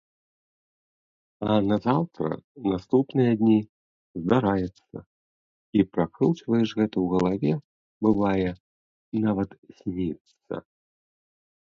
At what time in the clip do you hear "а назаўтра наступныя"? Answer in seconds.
1.49-3.33